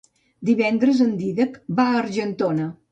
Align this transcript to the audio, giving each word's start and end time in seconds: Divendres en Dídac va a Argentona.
Divendres 0.49 1.03
en 1.07 1.13
Dídac 1.21 1.61
va 1.81 1.89
a 1.91 2.03
Argentona. 2.05 2.71